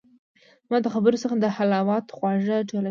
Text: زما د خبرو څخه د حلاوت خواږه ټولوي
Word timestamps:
زما 0.67 0.77
د 0.83 0.87
خبرو 0.93 1.21
څخه 1.23 1.35
د 1.43 1.45
حلاوت 1.55 2.05
خواږه 2.17 2.57
ټولوي 2.69 2.79